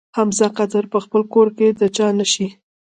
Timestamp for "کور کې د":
1.33-1.81